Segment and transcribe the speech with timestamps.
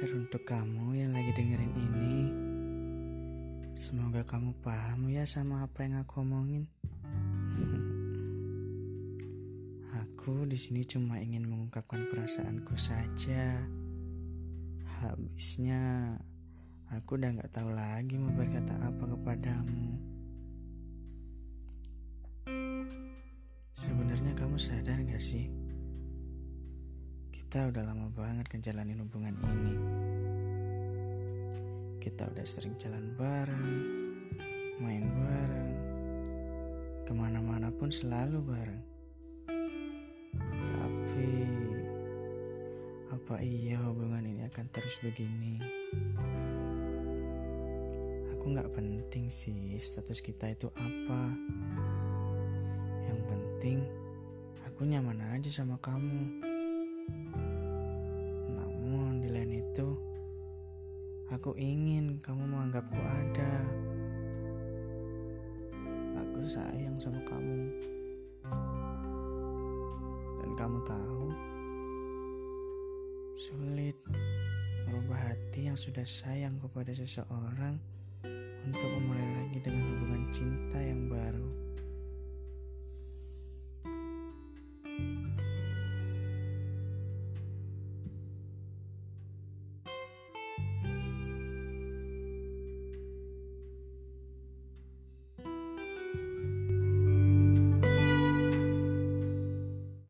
[0.00, 2.32] Teruntuk kamu yang lagi dengerin ini,
[3.76, 6.64] semoga kamu paham ya sama apa yang aku omongin.
[10.00, 13.60] aku di sini cuma ingin mengungkapkan perasaanku saja.
[15.04, 16.16] Habisnya,
[16.96, 20.00] aku udah gak tahu lagi mau berkata apa kepadamu.
[23.76, 25.59] Sebenarnya kamu sadar gak sih?
[27.50, 29.74] Kita udah lama banget ngejalanin hubungan ini.
[31.98, 33.74] Kita udah sering jalan bareng,
[34.78, 35.74] main bareng,
[37.02, 38.82] ke mana-mana pun selalu bareng.
[40.62, 41.30] Tapi,
[43.18, 45.58] apa iya hubungan ini akan terus begini?
[48.30, 51.34] Aku gak penting sih status kita itu apa.
[53.10, 53.78] Yang penting,
[54.70, 56.49] aku nyaman aja sama kamu.
[61.30, 63.54] Aku ingin kamu menganggapku ada.
[66.18, 67.70] Aku sayang sama kamu.
[70.42, 71.24] Dan kamu tahu,
[73.38, 73.94] sulit
[74.90, 77.78] merubah hati yang sudah sayang kepada seseorang